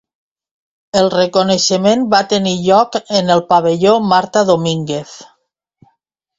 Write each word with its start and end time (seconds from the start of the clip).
El 1.01 1.09
reconeixement 1.13 2.07
va 2.15 2.23
tenir 2.33 2.55
lloc 2.69 2.99
en 3.21 3.31
el 3.37 3.45
Pavelló 3.53 3.95
Marta 4.09 4.47
Domínguez. 4.51 5.17